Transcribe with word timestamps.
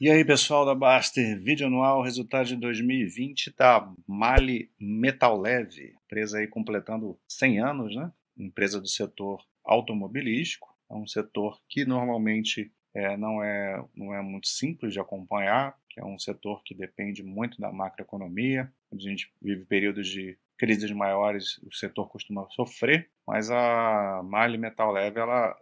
E 0.00 0.08
aí, 0.08 0.24
pessoal 0.24 0.64
da 0.64 0.76
Baster, 0.76 1.42
vídeo 1.42 1.66
anual, 1.66 2.04
resultado 2.04 2.46
de 2.46 2.54
2020 2.54 3.52
da 3.56 3.92
Mali 4.06 4.70
Metal 4.78 5.36
Leve, 5.36 5.92
empresa 6.04 6.38
aí 6.38 6.46
completando 6.46 7.18
100 7.26 7.58
anos, 7.58 7.96
né? 7.96 8.12
Empresa 8.38 8.80
do 8.80 8.86
setor 8.86 9.44
automobilístico, 9.64 10.72
é 10.88 10.94
um 10.94 11.04
setor 11.04 11.60
que 11.68 11.84
normalmente 11.84 12.72
é, 12.94 13.16
não, 13.16 13.42
é, 13.42 13.84
não 13.96 14.14
é 14.14 14.22
muito 14.22 14.46
simples 14.46 14.92
de 14.92 15.00
acompanhar, 15.00 15.76
que 15.90 15.98
é 15.98 16.04
um 16.04 16.16
setor 16.16 16.62
que 16.62 16.76
depende 16.76 17.24
muito 17.24 17.60
da 17.60 17.72
macroeconomia, 17.72 18.72
a 18.92 18.96
gente 18.96 19.32
vive 19.42 19.64
períodos 19.64 20.06
de 20.06 20.38
crises 20.56 20.92
maiores, 20.92 21.58
o 21.64 21.74
setor 21.74 22.08
costuma 22.08 22.48
sofrer, 22.50 23.10
mas 23.26 23.50
a 23.50 24.22
Mali 24.22 24.58
Metal 24.58 24.92
Leve, 24.92 25.18
ela 25.18 25.56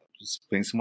vem 0.51 0.63
se, 0.63 0.77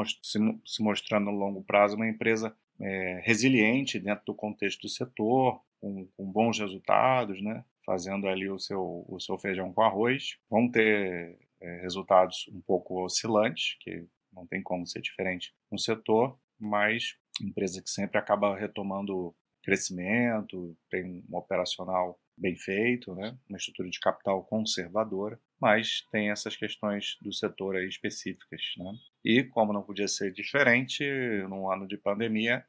mostrando 0.81 1.31
no 1.31 1.37
longo 1.37 1.63
prazo 1.63 1.95
uma 1.95 2.07
empresa 2.07 2.53
é, 2.79 3.21
resiliente 3.23 3.99
dentro 3.99 4.25
do 4.25 4.33
contexto 4.33 4.81
do 4.81 4.89
setor, 4.89 5.61
com, 5.79 6.07
com, 6.17 6.31
bons 6.31 6.59
resultados, 6.59 7.41
né? 7.41 7.63
fazendo 7.85 8.27
ali 8.27 8.49
o 8.49 8.57
seu, 8.57 9.05
o 9.07 9.19
seu 9.19 9.37
feijão 9.37 9.71
com 9.71 9.81
arroz. 9.81 10.37
Vão 10.49 10.69
ter 10.69 11.37
é, 11.61 11.81
resultados 11.81 12.49
um 12.51 12.61
pouco 12.61 13.03
oscilantes, 13.03 13.77
que 13.79 14.05
não 14.33 14.45
tem 14.45 14.61
como 14.61 14.85
ser 14.85 15.01
diferente 15.01 15.53
no 15.71 15.79
setor, 15.79 16.37
mas 16.59 17.15
empresa 17.41 17.81
que 17.81 17.89
sempre 17.89 18.17
acaba 18.17 18.57
retomando 18.57 19.35
crescimento, 19.63 20.77
tem 20.89 21.23
um 21.29 21.37
operacional 21.37 22.19
bem 22.37 22.55
feito, 22.55 23.13
né? 23.15 23.37
uma 23.49 23.57
estrutura 23.57 23.89
de 23.89 23.99
capital 23.99 24.43
conservadora, 24.43 25.39
mas 25.59 26.01
tem 26.11 26.31
essas 26.31 26.55
questões 26.55 27.17
do 27.21 27.33
setor 27.33 27.75
aí 27.75 27.87
específicas. 27.87 28.61
Né? 28.77 28.93
E, 29.23 29.43
como 29.43 29.73
não 29.73 29.83
podia 29.83 30.07
ser 30.07 30.31
diferente, 30.31 31.03
num 31.49 31.71
ano 31.71 31.87
de 31.87 31.97
pandemia, 31.97 32.65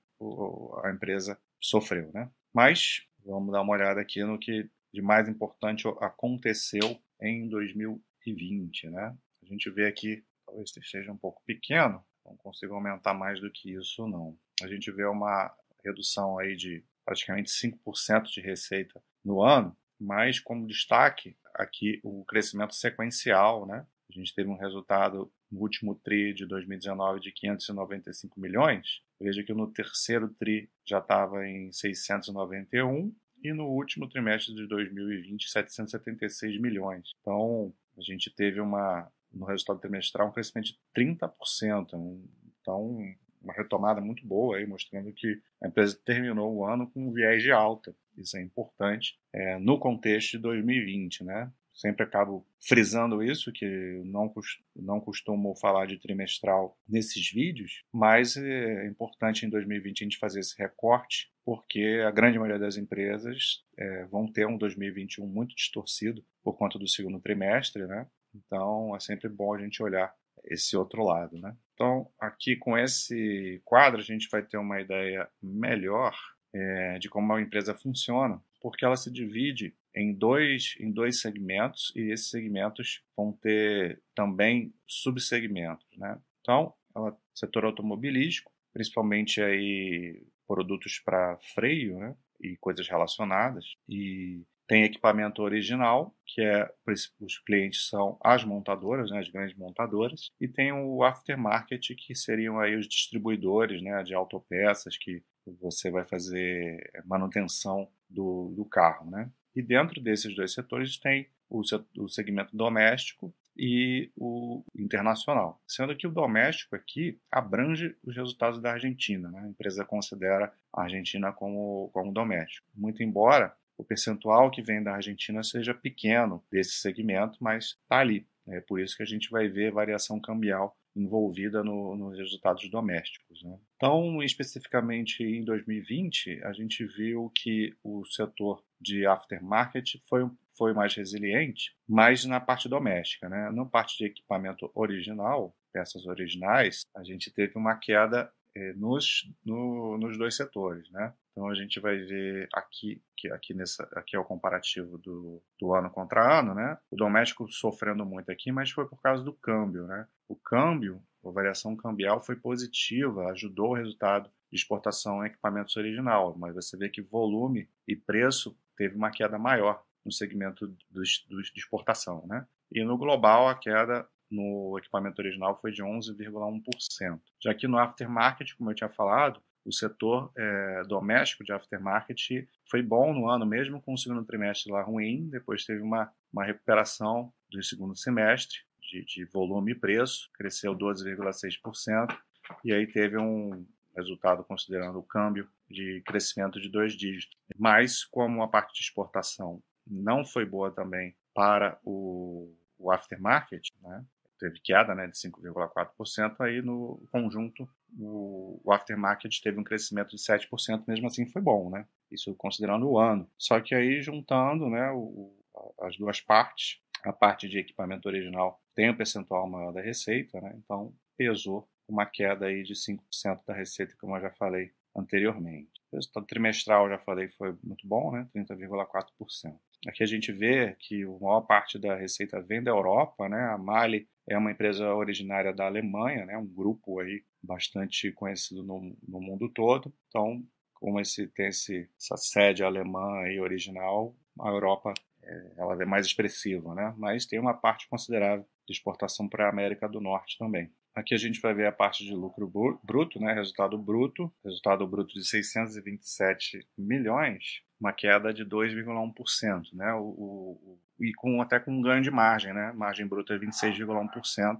a 0.84 0.90
empresa 0.90 1.38
sofreu. 1.60 2.10
Né? 2.12 2.30
Mas 2.54 3.06
vamos 3.24 3.52
dar 3.52 3.62
uma 3.62 3.72
olhada 3.72 4.00
aqui 4.00 4.22
no 4.22 4.38
que 4.38 4.68
de 4.92 5.02
mais 5.02 5.28
importante 5.28 5.86
aconteceu 6.00 6.98
em 7.20 7.48
2020. 7.48 8.90
Né? 8.90 9.16
A 9.42 9.46
gente 9.46 9.70
vê 9.70 9.86
aqui, 9.86 10.24
talvez 10.46 10.70
esteja 10.76 11.12
um 11.12 11.18
pouco 11.18 11.42
pequeno, 11.44 12.04
não 12.24 12.36
consigo 12.36 12.74
aumentar 12.74 13.14
mais 13.14 13.40
do 13.40 13.50
que 13.50 13.72
isso, 13.74 14.06
não. 14.08 14.36
A 14.62 14.66
gente 14.66 14.90
vê 14.90 15.04
uma 15.04 15.54
redução 15.84 16.38
aí 16.38 16.56
de 16.56 16.84
praticamente 17.04 17.50
5% 17.50 18.24
de 18.24 18.40
receita 18.40 19.00
no 19.26 19.42
ano, 19.42 19.76
mas 20.00 20.38
como 20.38 20.66
destaque 20.66 21.36
aqui 21.52 22.00
o 22.04 22.24
crescimento 22.24 22.74
sequencial, 22.74 23.66
né? 23.66 23.84
A 24.08 24.12
gente 24.12 24.32
teve 24.32 24.48
um 24.48 24.56
resultado 24.56 25.30
no 25.50 25.60
último 25.60 25.94
TRI 25.96 26.32
de 26.32 26.46
2019 26.46 27.18
de 27.20 27.32
595 27.32 28.40
milhões. 28.40 29.02
Veja 29.20 29.42
que 29.42 29.52
no 29.52 29.66
terceiro 29.66 30.28
TRI 30.28 30.70
já 30.86 30.98
estava 30.98 31.46
em 31.46 31.72
691 31.72 33.12
e 33.42 33.52
no 33.52 33.66
último 33.66 34.08
trimestre 34.08 34.54
de 34.54 34.66
2020 34.68 35.50
776 35.50 36.60
milhões. 36.60 37.10
Então 37.20 37.74
a 37.98 38.02
gente 38.02 38.30
teve 38.30 38.60
uma 38.60 39.10
no 39.32 39.44
resultado 39.44 39.80
trimestral 39.80 40.28
um 40.28 40.32
crescimento 40.32 40.66
de 40.66 40.78
30%. 40.96 42.20
Então 42.60 43.00
uma 43.42 43.52
retomada 43.52 44.00
muito 44.00 44.26
boa 44.26 44.56
aí, 44.56 44.66
mostrando 44.66 45.12
que 45.12 45.40
a 45.62 45.68
empresa 45.68 45.98
terminou 46.04 46.54
o 46.54 46.64
ano 46.64 46.90
com 46.90 47.08
um 47.08 47.12
viés 47.12 47.42
de 47.42 47.52
alta. 47.52 47.94
Isso 48.16 48.36
é 48.36 48.42
importante 48.42 49.18
é, 49.32 49.58
no 49.58 49.78
contexto 49.78 50.32
de 50.32 50.38
2020, 50.38 51.24
né? 51.24 51.50
Sempre 51.74 52.04
acabo 52.04 52.46
frisando 52.66 53.22
isso, 53.22 53.52
que 53.52 53.66
não, 54.06 54.32
não 54.74 54.98
costumo 54.98 55.54
falar 55.56 55.86
de 55.86 55.98
trimestral 55.98 56.74
nesses 56.88 57.30
vídeos, 57.30 57.84
mas 57.92 58.34
é 58.38 58.86
importante 58.86 59.44
em 59.44 59.50
2020 59.50 60.00
a 60.00 60.04
gente 60.04 60.18
fazer 60.18 60.40
esse 60.40 60.56
recorte, 60.58 61.30
porque 61.44 62.02
a 62.06 62.10
grande 62.10 62.38
maioria 62.38 62.58
das 62.58 62.78
empresas 62.78 63.62
é, 63.78 64.06
vão 64.06 64.26
ter 64.26 64.46
um 64.46 64.56
2021 64.56 65.26
muito 65.26 65.54
distorcido 65.54 66.24
por 66.42 66.56
conta 66.56 66.78
do 66.78 66.88
segundo 66.88 67.20
trimestre, 67.20 67.86
né? 67.86 68.06
Então 68.34 68.96
é 68.96 69.00
sempre 69.00 69.28
bom 69.28 69.54
a 69.54 69.58
gente 69.58 69.82
olhar 69.82 70.14
esse 70.44 70.76
outro 70.76 71.04
lado, 71.04 71.38
né? 71.38 71.54
Então, 71.74 72.08
aqui 72.18 72.56
com 72.56 72.76
esse 72.78 73.60
quadro, 73.64 74.00
a 74.00 74.04
gente 74.04 74.28
vai 74.30 74.42
ter 74.42 74.56
uma 74.56 74.80
ideia 74.80 75.28
melhor 75.42 76.16
é, 76.52 76.98
de 76.98 77.08
como 77.08 77.32
a 77.32 77.40
empresa 77.40 77.74
funciona, 77.74 78.40
porque 78.60 78.84
ela 78.84 78.96
se 78.96 79.10
divide 79.10 79.74
em 79.94 80.12
dois, 80.12 80.74
em 80.78 80.90
dois 80.90 81.20
segmentos 81.20 81.92
e 81.96 82.12
esses 82.12 82.30
segmentos 82.30 83.02
vão 83.16 83.32
ter 83.32 84.02
também 84.14 84.74
subsegmentos, 84.86 85.86
né? 85.96 86.18
Então, 86.40 86.74
ela, 86.94 87.16
setor 87.34 87.64
automobilístico, 87.64 88.52
principalmente 88.72 89.40
aí 89.42 90.22
produtos 90.46 90.98
para 90.98 91.38
freio, 91.54 91.98
né? 91.98 92.14
E 92.40 92.56
coisas 92.58 92.86
relacionadas. 92.88 93.64
E 93.88 94.44
tem 94.66 94.84
equipamento 94.84 95.42
original, 95.42 96.14
que 96.26 96.42
é 96.42 96.68
os 96.84 97.38
clientes 97.46 97.88
são 97.88 98.18
as 98.22 98.44
montadoras, 98.44 99.10
né, 99.10 99.20
as 99.20 99.28
grandes 99.28 99.56
montadoras, 99.56 100.30
e 100.40 100.48
tem 100.48 100.72
o 100.72 101.02
aftermarket, 101.04 101.94
que 101.94 102.14
seriam 102.14 102.58
aí 102.58 102.76
os 102.76 102.88
distribuidores 102.88 103.80
né, 103.82 104.02
de 104.02 104.14
autopeças, 104.14 104.96
que 104.96 105.22
você 105.60 105.90
vai 105.90 106.04
fazer 106.04 106.90
manutenção 107.04 107.88
do, 108.10 108.52
do 108.56 108.64
carro. 108.64 109.08
Né? 109.10 109.30
E 109.54 109.62
dentro 109.62 110.00
desses 110.00 110.34
dois 110.34 110.52
setores 110.52 110.98
tem 110.98 111.28
o, 111.48 111.62
o 111.98 112.08
segmento 112.08 112.56
doméstico 112.56 113.32
e 113.56 114.10
o 114.16 114.62
internacional. 114.76 115.62
Sendo 115.66 115.96
que 115.96 116.06
o 116.06 116.12
doméstico 116.12 116.76
aqui 116.76 117.18
abrange 117.30 117.96
os 118.04 118.14
resultados 118.14 118.60
da 118.60 118.72
Argentina. 118.72 119.30
Né? 119.30 119.40
A 119.44 119.48
empresa 119.48 119.84
considera 119.84 120.52
a 120.72 120.82
Argentina 120.82 121.32
como, 121.32 121.88
como 121.92 122.12
doméstico. 122.12 122.66
Muito 122.74 123.02
embora 123.02 123.54
o 123.78 123.84
percentual 123.84 124.50
que 124.50 124.62
vem 124.62 124.82
da 124.82 124.94
Argentina 124.94 125.42
seja 125.42 125.74
pequeno 125.74 126.42
desse 126.50 126.76
segmento, 126.76 127.38
mas 127.40 127.76
está 127.82 127.98
ali. 127.98 128.26
É 128.48 128.60
por 128.60 128.80
isso 128.80 128.96
que 128.96 129.02
a 129.02 129.06
gente 129.06 129.30
vai 129.30 129.48
ver 129.48 129.72
variação 129.72 130.20
cambial 130.20 130.76
envolvida 130.94 131.62
no, 131.62 131.94
nos 131.94 132.16
resultados 132.16 132.68
domésticos. 132.70 133.42
Né? 133.42 133.58
Então, 133.76 134.22
especificamente 134.22 135.22
em 135.22 135.44
2020, 135.44 136.42
a 136.42 136.52
gente 136.52 136.86
viu 136.86 137.30
que 137.34 137.76
o 137.84 138.04
setor 138.06 138.64
de 138.80 139.06
aftermarket 139.06 139.96
foi, 140.08 140.28
foi 140.56 140.72
mais 140.72 140.94
resiliente, 140.94 141.76
mas 141.86 142.24
na 142.24 142.40
parte 142.40 142.68
doméstica. 142.68 143.28
Né? 143.28 143.50
Na 143.50 143.66
parte 143.66 143.98
de 143.98 144.06
equipamento 144.06 144.70
original, 144.74 145.54
peças 145.70 146.06
originais, 146.06 146.86
a 146.96 147.04
gente 147.04 147.30
teve 147.30 147.58
uma 147.58 147.76
queda 147.76 148.32
é, 148.54 148.72
nos, 148.72 149.30
no, 149.44 149.98
nos 149.98 150.16
dois 150.16 150.34
setores, 150.34 150.90
né? 150.90 151.12
Então 151.36 151.50
a 151.50 151.54
gente 151.54 151.78
vai 151.78 151.98
ver 151.98 152.48
aqui 152.54 153.02
que 153.14 153.30
aqui 153.30 153.52
nessa 153.52 153.86
aqui 153.92 154.16
é 154.16 154.18
o 154.18 154.24
comparativo 154.24 154.96
do, 154.96 155.42
do 155.60 155.74
ano 155.74 155.90
contra 155.90 156.38
ano, 156.38 156.54
né? 156.54 156.78
O 156.90 156.96
doméstico 156.96 157.46
sofrendo 157.46 158.06
muito 158.06 158.32
aqui, 158.32 158.50
mas 158.50 158.70
foi 158.70 158.88
por 158.88 159.02
causa 159.02 159.22
do 159.22 159.34
câmbio, 159.34 159.86
né? 159.86 160.08
O 160.26 160.34
câmbio, 160.34 161.02
a 161.22 161.30
variação 161.30 161.76
cambial 161.76 162.22
foi 162.22 162.36
positiva, 162.36 163.30
ajudou 163.32 163.72
o 163.72 163.74
resultado 163.74 164.30
de 164.50 164.56
exportação 164.56 165.22
em 165.22 165.26
equipamentos 165.26 165.76
original, 165.76 166.34
mas 166.38 166.54
você 166.54 166.74
vê 166.74 166.88
que 166.88 167.02
volume 167.02 167.68
e 167.86 167.94
preço 167.94 168.58
teve 168.74 168.96
uma 168.96 169.10
queda 169.10 169.38
maior 169.38 169.84
no 170.06 170.12
segmento 170.12 170.66
dos, 170.90 171.26
dos 171.28 171.50
de 171.52 171.60
exportação, 171.60 172.26
né? 172.26 172.46
E 172.72 172.82
no 172.82 172.96
global 172.96 173.46
a 173.46 173.54
queda 173.54 174.08
no 174.30 174.76
equipamento 174.78 175.20
original 175.20 175.58
foi 175.60 175.70
de 175.70 175.82
11,1%. 175.82 177.20
Já 177.42 177.54
que 177.54 177.68
no 177.68 177.78
aftermarket, 177.78 178.54
como 178.56 178.70
eu 178.70 178.74
tinha 178.74 178.88
falado, 178.88 179.40
o 179.66 179.72
setor 179.72 180.30
é, 180.36 180.82
doméstico 180.84 181.44
de 181.44 181.52
aftermarket 181.52 182.46
foi 182.70 182.82
bom 182.82 183.12
no 183.12 183.28
ano, 183.28 183.44
mesmo 183.44 183.82
com 183.82 183.94
o 183.94 183.98
segundo 183.98 184.24
trimestre 184.24 184.72
lá 184.72 184.82
ruim, 184.82 185.28
depois 185.28 185.64
teve 185.64 185.82
uma, 185.82 186.10
uma 186.32 186.44
recuperação 186.44 187.32
do 187.50 187.62
segundo 187.62 187.96
semestre 187.96 188.58
de, 188.80 189.04
de 189.04 189.24
volume 189.26 189.72
e 189.72 189.74
preço, 189.74 190.30
cresceu 190.34 190.76
12,6%, 190.76 192.16
e 192.64 192.72
aí 192.72 192.86
teve 192.86 193.18
um 193.18 193.66
resultado, 193.96 194.44
considerando 194.44 194.98
o 194.98 195.02
câmbio, 195.02 195.48
de 195.68 196.00
crescimento 196.06 196.60
de 196.60 196.68
dois 196.68 196.92
dígitos. 196.92 197.36
Mas, 197.58 198.04
como 198.04 198.42
a 198.42 198.48
parte 198.48 198.72
de 198.74 198.80
exportação 198.80 199.60
não 199.84 200.24
foi 200.24 200.44
boa 200.44 200.70
também 200.70 201.16
para 201.34 201.78
o, 201.82 202.54
o 202.78 202.92
aftermarket, 202.92 203.68
né, 203.82 204.04
teve 204.38 204.60
queda 204.60 204.94
né, 204.94 205.06
de 205.06 205.16
5,4%, 205.16 206.36
aí 206.40 206.62
no 206.62 207.02
conjunto 207.10 207.68
o, 207.98 208.60
o 208.64 208.72
aftermarket 208.72 209.40
teve 209.40 209.58
um 209.58 209.64
crescimento 209.64 210.10
de 210.10 210.18
7%, 210.18 210.84
mesmo 210.86 211.06
assim 211.06 211.26
foi 211.26 211.42
bom, 211.42 211.70
né? 211.70 211.86
Isso 212.10 212.34
considerando 212.34 212.88
o 212.88 212.98
ano. 212.98 213.28
Só 213.38 213.60
que 213.60 213.74
aí 213.74 214.00
juntando 214.00 214.68
né, 214.68 214.90
o, 214.92 215.32
as 215.80 215.96
duas 215.96 216.20
partes, 216.20 216.80
a 217.04 217.12
parte 217.12 217.48
de 217.48 217.58
equipamento 217.58 218.08
original 218.08 218.60
tem 218.74 218.90
um 218.90 218.96
percentual 218.96 219.48
maior 219.48 219.72
da 219.72 219.80
receita, 219.80 220.40
né? 220.40 220.54
então 220.56 220.92
pesou 221.16 221.68
uma 221.88 222.04
queda 222.04 222.46
aí 222.46 222.62
de 222.62 222.74
5% 222.74 222.98
da 223.46 223.54
receita, 223.54 223.94
como 223.98 224.16
eu 224.16 224.20
já 224.20 224.30
falei 224.30 224.72
anteriormente. 224.94 225.70
O 225.92 225.96
resultado 225.96 226.26
trimestral, 226.26 226.88
já 226.88 226.98
falei, 226.98 227.28
foi 227.28 227.56
muito 227.62 227.86
bom, 227.86 228.10
né? 228.10 228.28
30,4%. 228.34 229.56
Aqui 229.86 230.02
a 230.02 230.06
gente 230.06 230.32
vê 230.32 230.74
que 230.78 231.04
a 231.04 231.06
maior 231.06 231.42
parte 231.42 231.78
da 231.78 231.94
receita 231.94 232.40
vem 232.40 232.62
da 232.62 232.70
Europa, 232.70 233.28
né? 233.28 233.40
A 233.50 233.58
Mali 233.58 234.08
é 234.28 234.36
uma 234.36 234.50
empresa 234.50 234.92
originária 234.94 235.52
da 235.52 235.66
Alemanha, 235.66 236.26
né? 236.26 236.36
Um 236.36 236.46
grupo 236.46 237.00
aí 237.00 237.22
bastante 237.42 238.10
conhecido 238.12 238.62
no, 238.62 238.96
no 239.06 239.20
mundo 239.20 239.48
todo. 239.48 239.92
Então, 240.08 240.42
como 240.74 241.00
esse, 241.00 241.26
tem 241.28 241.48
esse, 241.48 241.88
essa 241.98 242.16
sede 242.16 242.62
alemã 242.62 243.28
e 243.28 243.40
original, 243.40 244.14
a 244.40 244.48
Europa 244.48 244.92
é, 245.22 245.52
ela 245.56 245.80
é 245.80 245.86
mais 245.86 246.06
expressiva, 246.06 246.74
né? 246.74 246.94
mas 246.96 247.26
tem 247.26 247.38
uma 247.38 247.54
parte 247.54 247.88
considerável 247.88 248.46
de 248.66 248.72
exportação 248.72 249.28
para 249.28 249.46
a 249.46 249.50
América 249.50 249.88
do 249.88 250.00
Norte 250.00 250.38
também. 250.38 250.70
Aqui 250.94 251.14
a 251.14 251.18
gente 251.18 251.40
vai 251.40 251.52
ver 251.52 251.66
a 251.66 251.72
parte 251.72 252.04
de 252.04 252.14
lucro 252.14 252.50
bruto, 252.82 253.20
né? 253.20 253.34
resultado 253.34 253.76
bruto, 253.76 254.32
resultado 254.42 254.86
bruto 254.86 255.12
de 255.14 255.26
627 255.26 256.66
milhões, 256.76 257.62
uma 257.78 257.92
queda 257.92 258.32
de 258.32 258.44
2,1%, 258.46 259.74
né? 259.74 259.92
O, 259.92 260.04
o, 260.04 260.75
e 261.00 261.12
com, 261.14 261.40
até 261.40 261.58
com 261.58 261.72
um 261.72 261.82
ganho 261.82 262.02
de 262.02 262.10
margem, 262.10 262.52
né? 262.52 262.72
margem 262.74 263.06
bruta 263.06 263.34
é 263.34 263.38
26,1%, 263.38 264.58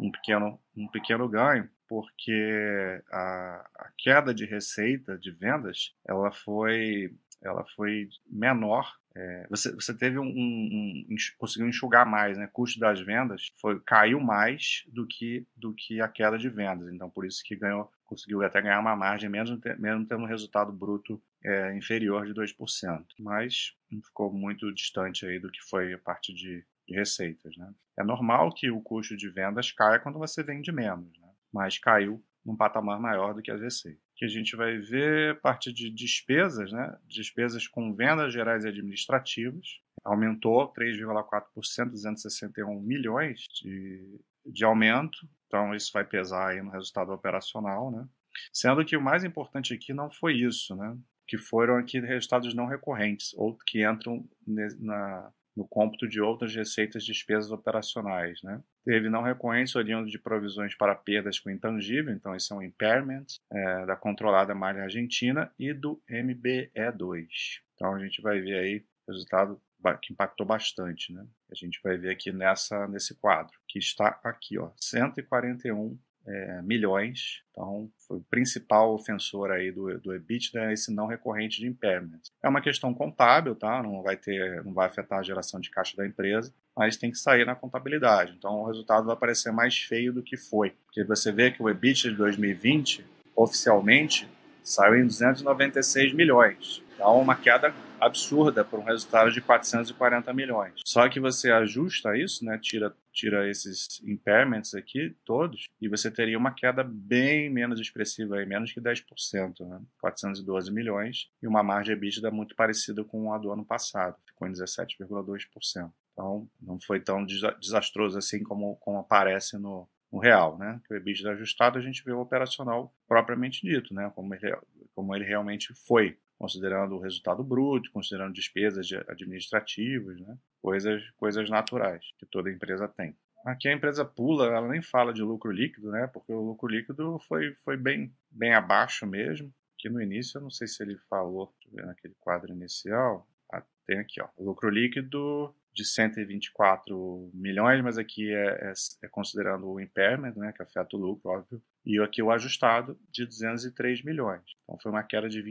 um 0.00 0.10
pequeno, 0.10 0.60
um 0.76 0.88
pequeno 0.88 1.28
ganho, 1.28 1.68
porque 1.88 3.02
a, 3.10 3.66
a 3.78 3.88
queda 3.96 4.34
de 4.34 4.44
receita 4.44 5.16
de 5.18 5.30
vendas 5.30 5.94
ela 6.06 6.32
foi, 6.32 7.14
ela 7.42 7.64
foi 7.74 8.08
menor 8.28 8.92
é, 9.16 9.46
você, 9.48 9.72
você 9.74 9.96
teve 9.96 10.18
um, 10.18 10.26
um, 10.26 11.06
um, 11.10 11.16
conseguiu 11.38 11.66
enxugar 11.66 12.04
mais, 12.04 12.36
né? 12.36 12.44
O 12.44 12.50
custo 12.50 12.78
das 12.78 13.00
vendas 13.00 13.50
foi 13.58 13.80
caiu 13.80 14.20
mais 14.20 14.82
do 14.88 15.06
que 15.06 15.46
do 15.56 15.72
que 15.72 16.02
a 16.02 16.08
queda 16.08 16.36
de 16.36 16.50
vendas. 16.50 16.92
Então 16.92 17.08
por 17.08 17.24
isso 17.24 17.42
que 17.42 17.56
ganhou, 17.56 17.90
conseguiu 18.04 18.42
até 18.42 18.60
ganhar 18.60 18.78
uma 18.78 18.94
margem 18.94 19.30
mesmo, 19.30 19.58
mesmo 19.78 20.04
tendo 20.04 20.22
um 20.22 20.26
resultado 20.26 20.70
bruto 20.70 21.20
é, 21.42 21.74
inferior 21.74 22.26
de 22.26 22.34
2%. 22.34 23.06
Mas 23.18 23.72
ficou 24.04 24.30
muito 24.30 24.70
distante 24.74 25.24
aí 25.24 25.40
do 25.40 25.50
que 25.50 25.62
foi 25.62 25.94
a 25.94 25.98
parte 25.98 26.34
de, 26.34 26.62
de 26.86 26.94
receitas, 26.94 27.56
né? 27.56 27.72
É 27.98 28.04
normal 28.04 28.52
que 28.52 28.70
o 28.70 28.82
custo 28.82 29.16
de 29.16 29.30
vendas 29.30 29.72
caia 29.72 29.98
quando 29.98 30.18
você 30.18 30.42
vende 30.42 30.70
menos, 30.70 31.18
né? 31.18 31.28
Mas 31.50 31.78
caiu 31.78 32.22
num 32.46 32.56
patamar 32.56 33.00
maior 33.00 33.34
do 33.34 33.42
que 33.42 33.50
as 33.50 33.60
receitas 33.60 34.06
que 34.16 34.24
a 34.24 34.28
gente 34.28 34.56
vai 34.56 34.78
ver 34.78 35.38
parte 35.40 35.70
de 35.70 35.90
despesas, 35.90 36.72
né? 36.72 36.98
Despesas 37.06 37.68
com 37.68 37.94
vendas 37.94 38.32
gerais 38.32 38.64
e 38.64 38.68
administrativas. 38.68 39.78
Aumentou 40.02 40.72
3,4%, 40.72 41.90
261 41.90 42.80
milhões 42.80 43.40
de, 43.62 44.18
de 44.46 44.64
aumento. 44.64 45.18
Então, 45.46 45.74
isso 45.74 45.90
vai 45.92 46.04
pesar 46.04 46.48
aí 46.48 46.62
no 46.62 46.70
resultado 46.70 47.12
operacional, 47.12 47.90
né? 47.90 48.08
Sendo 48.52 48.84
que 48.84 48.96
o 48.96 49.02
mais 49.02 49.22
importante 49.22 49.74
aqui 49.74 49.92
não 49.92 50.10
foi 50.10 50.34
isso, 50.34 50.74
né? 50.74 50.96
Que 51.28 51.36
foram 51.36 51.76
aqui 51.76 52.00
resultados 52.00 52.54
não 52.54 52.66
recorrentes, 52.66 53.34
ou 53.34 53.54
que 53.66 53.86
entram 53.86 54.26
na, 54.46 55.30
no 55.56 55.66
cômputo 55.66 56.06
de 56.06 56.20
outras 56.20 56.54
receitas 56.54 57.02
e 57.04 57.06
despesas 57.06 57.50
operacionais. 57.50 58.42
Né? 58.42 58.60
Teve 58.84 59.08
não 59.08 59.22
recorrência 59.22 59.78
oriundo 59.78 60.08
de 60.08 60.18
provisões 60.18 60.76
para 60.76 60.94
perdas 60.94 61.40
com 61.40 61.50
intangível, 61.50 62.12
então 62.12 62.34
esse 62.34 62.52
é 62.52 62.56
um 62.56 62.62
impairment 62.62 63.26
é, 63.50 63.86
da 63.86 63.96
controlada 63.96 64.54
malha 64.54 64.82
argentina 64.82 65.50
e 65.58 65.72
do 65.72 66.00
MBE2. 66.10 67.26
Então 67.74 67.94
a 67.94 67.98
gente 67.98 68.20
vai 68.20 68.40
ver 68.40 68.58
aí 68.58 68.84
resultado 69.08 69.60
que 70.02 70.12
impactou 70.12 70.44
bastante, 70.44 71.12
né? 71.12 71.24
A 71.50 71.54
gente 71.54 71.78
vai 71.82 71.96
ver 71.96 72.10
aqui 72.10 72.32
nessa 72.32 72.88
nesse 72.88 73.14
quadro 73.14 73.56
que 73.68 73.78
está 73.78 74.18
aqui, 74.24 74.58
ó, 74.58 74.72
141 74.76 75.96
é, 76.26 76.62
milhões. 76.62 77.42
Então, 77.50 77.90
foi 78.06 78.18
o 78.18 78.24
principal 78.28 78.94
ofensor 78.94 79.50
aí 79.50 79.70
do, 79.70 79.98
do 80.00 80.14
EBITDA 80.14 80.72
esse 80.72 80.92
não 80.92 81.06
recorrente 81.06 81.60
de 81.60 81.66
impairment. 81.66 82.20
É 82.42 82.48
uma 82.48 82.60
questão 82.60 82.92
contábil, 82.92 83.54
tá? 83.54 83.82
Não 83.82 84.02
vai 84.02 84.16
ter, 84.16 84.64
não 84.64 84.74
vai 84.74 84.86
afetar 84.86 85.18
a 85.18 85.22
geração 85.22 85.60
de 85.60 85.70
caixa 85.70 85.96
da 85.96 86.06
empresa, 86.06 86.52
mas 86.76 86.96
tem 86.96 87.10
que 87.10 87.18
sair 87.18 87.46
na 87.46 87.54
contabilidade. 87.54 88.34
Então, 88.36 88.60
o 88.60 88.66
resultado 88.66 89.06
vai 89.06 89.16
parecer 89.16 89.50
mais 89.52 89.76
feio 89.78 90.12
do 90.12 90.22
que 90.22 90.36
foi, 90.36 90.70
porque 90.84 91.04
você 91.04 91.32
vê 91.32 91.50
que 91.50 91.62
o 91.62 91.68
EBITDA 91.68 92.10
de 92.10 92.16
2020 92.16 93.04
oficialmente 93.34 94.28
saiu 94.62 94.96
em 94.96 95.06
296 95.06 96.12
milhões. 96.12 96.82
Então, 96.94 97.20
uma 97.20 97.36
queda 97.36 97.72
absurda 98.00 98.64
para 98.64 98.78
um 98.78 98.84
resultado 98.84 99.30
de 99.30 99.40
440 99.40 100.32
milhões. 100.32 100.72
Só 100.84 101.08
que 101.08 101.20
você 101.20 101.50
ajusta 101.50 102.16
isso, 102.16 102.44
né, 102.44 102.58
tira, 102.60 102.94
tira 103.16 103.48
esses 103.48 104.00
impairments 104.04 104.74
aqui 104.74 105.16
todos, 105.24 105.68
e 105.80 105.88
você 105.88 106.10
teria 106.10 106.38
uma 106.38 106.52
queda 106.52 106.84
bem 106.84 107.50
menos 107.50 107.80
expressiva, 107.80 108.36
aí, 108.36 108.46
menos 108.46 108.72
que 108.72 108.80
10%, 108.80 109.66
né, 109.66 109.80
412 110.00 110.70
milhões, 110.70 111.30
e 111.42 111.46
uma 111.46 111.62
margem 111.62 111.94
EBITDA 111.94 112.30
muito 112.30 112.54
parecida 112.54 113.02
com 113.02 113.32
a 113.32 113.38
do 113.38 113.50
ano 113.50 113.64
passado, 113.64 114.16
ficou 114.26 114.46
em 114.46 114.52
17,2%. 114.52 115.90
Então, 116.12 116.48
não 116.60 116.78
foi 116.80 117.00
tão 117.00 117.24
desastroso 117.60 118.16
assim 118.16 118.42
como, 118.42 118.76
como 118.76 118.98
aparece 118.98 119.58
no, 119.58 119.88
no 120.10 120.18
real, 120.18 120.56
né? 120.56 120.80
Que 120.86 120.94
o 120.94 120.96
EBITDA 120.96 121.32
ajustado 121.32 121.78
a 121.78 121.82
gente 121.82 122.02
vê 122.02 122.12
o 122.12 122.20
operacional 122.20 122.90
propriamente 123.06 123.60
dito, 123.60 123.92
né? 123.92 124.10
Como 124.14 124.34
ele, 124.34 124.56
como 124.94 125.14
ele 125.14 125.26
realmente 125.26 125.74
foi 125.86 126.18
considerando 126.38 126.94
o 126.94 127.00
resultado 127.00 127.42
bruto, 127.42 127.90
considerando 127.90 128.32
despesas 128.32 128.88
administrativas, 129.08 130.20
né? 130.20 130.36
coisas, 130.60 131.02
coisas 131.16 131.48
naturais 131.48 132.04
que 132.18 132.26
toda 132.26 132.50
empresa 132.50 132.86
tem. 132.88 133.16
Aqui 133.44 133.68
a 133.68 133.72
empresa 133.72 134.04
pula, 134.04 134.46
ela 134.46 134.68
nem 134.68 134.82
fala 134.82 135.12
de 135.12 135.22
lucro 135.22 135.50
líquido, 135.50 135.90
né? 135.90 136.06
porque 136.08 136.32
o 136.32 136.40
lucro 136.40 136.68
líquido 136.68 137.18
foi, 137.28 137.54
foi 137.64 137.76
bem, 137.76 138.12
bem 138.30 138.52
abaixo 138.52 139.06
mesmo. 139.06 139.52
Aqui 139.78 139.88
no 139.88 140.00
início, 140.00 140.38
eu 140.38 140.42
não 140.42 140.50
sei 140.50 140.66
se 140.66 140.82
ele 140.82 140.96
falou, 141.08 141.54
deixa 141.60 141.68
eu 141.70 141.76
ver 141.76 141.86
naquele 141.86 142.14
quadro 142.18 142.52
inicial, 142.52 143.28
ah, 143.52 143.62
tem 143.86 143.98
aqui, 143.98 144.20
ó, 144.20 144.28
lucro 144.38 144.68
líquido 144.68 145.54
de 145.72 145.84
124 145.84 147.30
milhões, 147.34 147.82
mas 147.82 147.98
aqui 147.98 148.32
é, 148.32 148.70
é, 148.70 148.72
é, 149.04 149.08
considerando 149.08 149.68
o 149.68 149.78
impairment, 149.78 150.32
né, 150.34 150.52
que 150.52 150.62
afeta 150.62 150.96
o 150.96 150.98
lucro, 150.98 151.30
óbvio, 151.30 151.62
e 151.84 152.00
aqui 152.00 152.22
o 152.22 152.30
ajustado 152.30 152.98
de 153.12 153.26
203 153.26 154.02
milhões. 154.02 154.42
Então 154.64 154.78
foi 154.78 154.90
uma 154.90 155.02
queda 155.02 155.28
de 155.28 155.42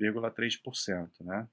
21,3%, 0.00 1.08
né? 1.20 1.48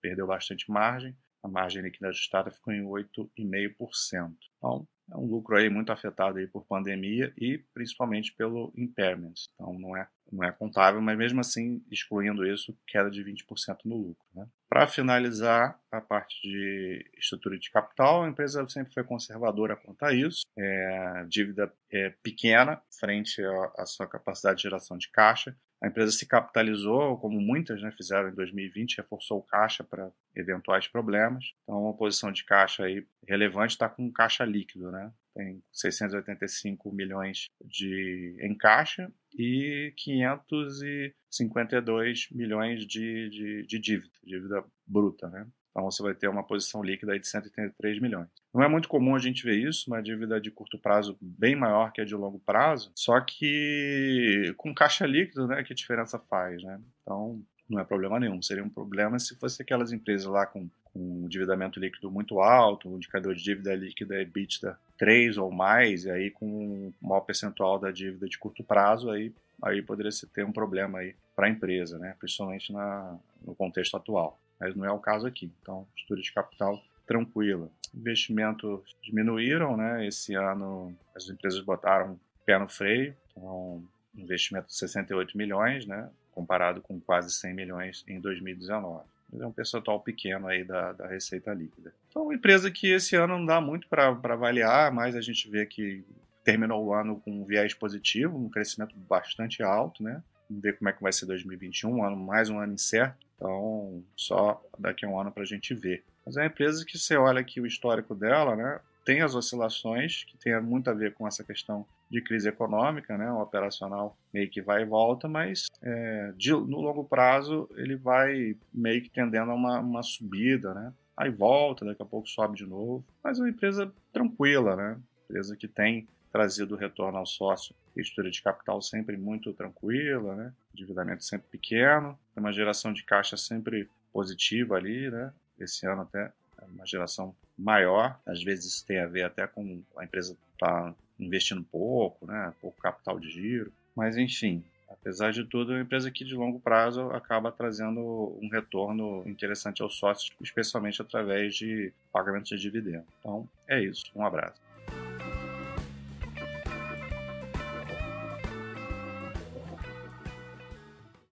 Perdeu 0.00 0.26
bastante 0.26 0.70
margem, 0.70 1.16
a 1.42 1.48
margem 1.48 1.82
líquida 1.82 2.08
ajustada 2.08 2.50
ficou 2.50 2.72
em 2.72 2.82
8,5%. 2.82 4.34
Então, 4.56 4.86
é 5.10 5.16
um 5.16 5.26
lucro 5.26 5.56
aí 5.56 5.68
muito 5.68 5.90
afetado 5.90 6.38
aí 6.38 6.46
por 6.46 6.66
pandemia 6.66 7.32
e 7.36 7.58
principalmente 7.74 8.34
pelo 8.34 8.72
impairment. 8.76 9.34
Então, 9.54 9.78
não 9.78 9.96
é, 9.96 10.08
não 10.32 10.44
é 10.44 10.50
contável, 10.50 11.00
mas 11.00 11.16
mesmo 11.16 11.40
assim, 11.40 11.84
excluindo 11.90 12.46
isso, 12.46 12.76
queda 12.86 13.10
de 13.10 13.22
20% 13.22 13.80
no 13.84 13.96
lucro. 13.96 14.24
Né? 14.34 14.46
Para 14.68 14.86
finalizar 14.86 15.78
a 15.90 16.00
parte 16.00 16.40
de 16.42 17.04
estrutura 17.18 17.58
de 17.58 17.70
capital, 17.70 18.24
a 18.24 18.28
empresa 18.28 18.66
sempre 18.68 18.94
foi 18.94 19.04
conservadora 19.04 19.76
quanto 19.76 20.02
a 20.04 20.14
isso. 20.14 20.42
É, 20.58 21.26
dívida 21.28 21.72
é 21.90 22.10
pequena 22.22 22.80
frente 22.98 23.42
à 23.76 23.84
sua 23.84 24.06
capacidade 24.06 24.56
de 24.56 24.62
geração 24.62 24.96
de 24.96 25.10
caixa. 25.10 25.54
A 25.82 25.88
empresa 25.88 26.12
se 26.12 26.24
capitalizou, 26.26 27.18
como 27.18 27.40
muitas 27.40 27.82
né, 27.82 27.90
fizeram 27.90 28.28
em 28.28 28.34
2020, 28.34 28.98
reforçou 28.98 29.38
o 29.38 29.42
caixa 29.42 29.82
para 29.82 30.12
eventuais 30.34 30.86
problemas. 30.86 31.44
Então, 31.64 31.82
uma 31.82 31.96
posição 31.96 32.30
de 32.30 32.44
caixa 32.44 32.84
aí 32.84 33.04
relevante 33.28 33.72
está 33.72 33.88
com 33.88 34.10
caixa 34.12 34.44
líquido, 34.44 34.92
né? 34.92 35.12
Tem 35.34 35.62
685 35.72 36.92
milhões 36.92 37.46
de 37.64 38.36
em 38.40 38.56
caixa 38.56 39.12
e 39.34 39.92
552 39.96 42.28
milhões 42.32 42.86
de, 42.86 43.30
de, 43.30 43.66
de 43.66 43.78
dívida, 43.78 44.12
dívida 44.22 44.62
bruta, 44.86 45.28
né? 45.28 45.46
Então 45.72 45.90
você 45.90 46.02
vai 46.02 46.14
ter 46.14 46.28
uma 46.28 46.46
posição 46.46 46.82
líquida 46.82 47.18
de 47.18 47.26
183 47.26 48.00
milhões. 48.00 48.28
Não 48.54 48.62
é 48.62 48.68
muito 48.68 48.88
comum 48.88 49.16
a 49.16 49.18
gente 49.18 49.42
ver 49.42 49.56
isso, 49.56 49.90
uma 49.90 50.02
dívida 50.02 50.38
de 50.38 50.50
curto 50.50 50.78
prazo 50.78 51.16
bem 51.20 51.56
maior 51.56 51.90
que 51.92 52.02
a 52.02 52.04
de 52.04 52.14
longo 52.14 52.38
prazo, 52.38 52.92
só 52.94 53.18
que 53.20 54.52
com 54.58 54.74
caixa 54.74 55.06
líquido, 55.06 55.46
né, 55.46 55.64
que 55.64 55.74
diferença 55.74 56.18
faz, 56.18 56.62
né? 56.62 56.78
Então 57.00 57.42
não 57.72 57.80
é 57.80 57.84
problema 57.84 58.20
nenhum. 58.20 58.40
Seria 58.42 58.62
um 58.62 58.68
problema 58.68 59.18
se 59.18 59.34
fosse 59.36 59.62
aquelas 59.62 59.92
empresas 59.92 60.26
lá 60.26 60.46
com, 60.46 60.68
com 60.92 61.22
endividamento 61.24 61.80
líquido 61.80 62.10
muito 62.10 62.40
alto, 62.40 62.88
um 62.88 62.96
indicador 62.96 63.34
de 63.34 63.42
dívida 63.42 63.74
líquida 63.74 64.20
EBITDA 64.20 64.78
3 64.98 65.38
ou 65.38 65.50
mais, 65.50 66.04
e 66.04 66.10
aí 66.10 66.30
com 66.30 66.46
um 66.46 66.92
maior 67.00 67.22
percentual 67.22 67.78
da 67.78 67.90
dívida 67.90 68.28
de 68.28 68.38
curto 68.38 68.62
prazo, 68.62 69.10
aí, 69.10 69.32
aí 69.62 69.82
poderia 69.82 70.10
ter 70.32 70.44
um 70.44 70.52
problema 70.52 71.00
aí 71.00 71.14
para 71.34 71.46
a 71.46 71.50
empresa, 71.50 71.98
né? 71.98 72.14
principalmente 72.18 72.72
na, 72.72 73.18
no 73.44 73.54
contexto 73.54 73.96
atual 73.96 74.38
mas 74.62 74.76
não 74.76 74.84
é 74.84 74.92
o 74.92 74.98
caso 75.00 75.26
aqui. 75.26 75.50
Então, 75.60 75.84
estrutura 75.96 76.22
de 76.22 76.32
capital 76.32 76.80
tranquila. 77.04 77.68
Investimentos 77.92 78.96
diminuíram, 79.02 79.76
né? 79.76 80.06
Esse 80.06 80.34
ano 80.34 80.96
as 81.16 81.28
empresas 81.28 81.60
botaram 81.60 82.18
pé 82.46 82.56
no 82.58 82.68
freio, 82.68 83.14
então 83.30 83.82
investimento 84.14 84.68
de 84.68 84.74
68 84.76 85.36
milhões, 85.36 85.84
né? 85.84 86.08
Comparado 86.32 86.80
com 86.80 86.98
quase 86.98 87.30
100 87.30 87.54
milhões 87.54 88.04
em 88.08 88.20
2019. 88.20 89.04
É 89.40 89.46
um 89.46 89.52
percentual 89.52 90.00
pequeno 90.00 90.46
aí 90.46 90.62
da, 90.62 90.92
da 90.92 91.06
receita 91.06 91.54
líquida. 91.54 91.94
Então, 92.10 92.24
uma 92.24 92.34
empresa 92.34 92.70
que 92.70 92.90
esse 92.90 93.16
ano 93.16 93.38
não 93.38 93.46
dá 93.46 93.60
muito 93.60 93.88
para 93.88 94.08
avaliar, 94.08 94.92
mas 94.92 95.16
a 95.16 95.20
gente 95.20 95.48
vê 95.48 95.64
que 95.64 96.04
terminou 96.44 96.84
o 96.84 96.92
ano 96.92 97.20
com 97.20 97.30
um 97.30 97.44
viés 97.44 97.72
positivo, 97.72 98.36
um 98.36 98.50
crescimento 98.50 98.94
bastante 98.96 99.62
alto, 99.62 100.02
né? 100.02 100.22
Vamos 100.48 100.62
ver 100.62 100.76
como 100.76 100.90
é 100.90 100.92
que 100.92 101.02
vai 101.02 101.12
ser 101.12 101.24
2021, 101.26 101.90
um 101.90 102.04
ano, 102.04 102.16
mais 102.16 102.50
um 102.50 102.58
ano 102.58 102.74
incerto. 102.74 103.26
Então, 103.36 104.02
só 104.14 104.62
daqui 104.78 105.06
a 105.06 105.08
um 105.08 105.18
ano 105.18 105.32
para 105.32 105.44
a 105.44 105.46
gente 105.46 105.74
ver. 105.74 106.04
Mas 106.26 106.36
é 106.36 106.40
uma 106.40 106.46
empresa 106.46 106.84
que 106.84 106.98
você 106.98 107.16
olha 107.16 107.40
aqui 107.40 107.60
o 107.60 107.66
histórico 107.66 108.14
dela, 108.14 108.54
né? 108.54 108.80
Tem 109.04 109.20
as 109.20 109.34
oscilações, 109.34 110.24
que 110.24 110.36
tem 110.36 110.60
muito 110.60 110.88
a 110.88 110.94
ver 110.94 111.14
com 111.14 111.26
essa 111.26 111.42
questão 111.44 111.86
de 112.10 112.20
crise 112.20 112.48
econômica, 112.48 113.16
né? 113.16 113.30
O 113.32 113.40
operacional 113.40 114.16
meio 114.32 114.48
que 114.50 114.60
vai 114.60 114.82
e 114.82 114.86
volta, 114.86 115.28
mas 115.28 115.66
é, 115.80 116.32
de, 116.36 116.52
no 116.52 116.80
longo 116.80 117.04
prazo 117.04 117.68
ele 117.74 117.96
vai 117.96 118.56
meio 118.72 119.02
que 119.02 119.10
tendendo 119.10 119.50
a 119.50 119.54
uma, 119.54 119.80
uma 119.80 120.02
subida, 120.02 120.74
né? 120.74 120.92
Aí 121.16 121.30
volta, 121.30 121.84
daqui 121.84 122.02
a 122.02 122.06
pouco 122.06 122.28
sobe 122.28 122.56
de 122.56 122.66
novo. 122.66 123.04
Mas 123.22 123.38
é 123.38 123.42
uma 123.42 123.50
empresa 123.50 123.92
tranquila, 124.12 124.76
né? 124.76 124.98
Empresa 125.24 125.56
que 125.56 125.68
tem 125.68 126.06
trazido 126.30 126.76
retorno 126.76 127.18
ao 127.18 127.26
sócio, 127.26 127.74
estrutura 127.94 128.30
de 128.30 128.42
capital 128.42 128.80
sempre 128.80 129.16
muito 129.18 129.52
tranquila, 129.52 130.34
né? 130.34 130.52
endividamento 130.72 131.22
sempre 131.22 131.46
pequeno, 131.50 132.18
uma 132.34 132.52
geração 132.52 132.92
de 132.92 133.04
caixa 133.04 133.36
sempre 133.36 133.88
positiva 134.12 134.76
ali, 134.76 135.10
né? 135.10 135.32
Esse 135.58 135.86
ano 135.86 136.02
até 136.02 136.32
é 136.60 136.64
uma 136.74 136.86
geração 136.86 137.34
maior, 137.62 138.18
às 138.26 138.42
vezes 138.42 138.66
isso 138.66 138.86
tem 138.86 138.98
a 138.98 139.06
ver 139.06 139.22
até 139.22 139.46
com 139.46 139.82
a 139.96 140.04
empresa 140.04 140.36
estar 140.54 140.90
tá 140.90 140.94
investindo 141.18 141.62
pouco, 141.62 142.26
né? 142.26 142.52
Pouco 142.60 142.80
capital 142.80 143.18
de 143.18 143.30
giro, 143.30 143.72
mas 143.94 144.16
enfim, 144.16 144.64
apesar 144.88 145.32
de 145.32 145.44
tudo, 145.44 145.72
é 145.72 145.76
uma 145.76 145.82
empresa 145.82 146.10
que 146.10 146.24
de 146.24 146.34
longo 146.34 146.60
prazo 146.60 147.02
acaba 147.10 147.52
trazendo 147.52 148.00
um 148.40 148.48
retorno 148.50 149.22
interessante 149.26 149.82
aos 149.82 149.96
sócios, 149.96 150.32
especialmente 150.40 151.00
através 151.00 151.54
de 151.54 151.92
pagamentos 152.12 152.48
de 152.48 152.58
dividendo. 152.58 153.06
Então, 153.20 153.48
é 153.68 153.80
isso. 153.80 154.04
Um 154.14 154.24
abraço. 154.24 154.60